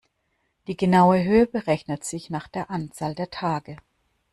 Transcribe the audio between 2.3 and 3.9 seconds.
nach der Anzahl der Tage.